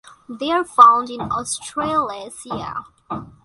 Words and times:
They 0.27 0.49
are 0.49 0.63
found 0.63 1.11
in 1.11 1.21
Australasia. 1.21 2.73